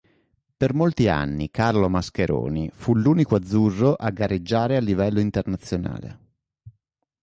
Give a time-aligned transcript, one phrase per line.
[0.57, 6.19] Per molti anni Carlo Mascheroni fu l'unico azzurro a gareggiare a livello internazionale.